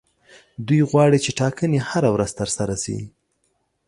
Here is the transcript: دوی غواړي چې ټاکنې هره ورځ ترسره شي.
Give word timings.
دوی 0.67 0.81
غواړي 0.89 1.17
چې 1.25 1.31
ټاکنې 1.39 1.79
هره 1.89 2.09
ورځ 2.15 2.31
ترسره 2.39 2.75
شي. 2.83 2.97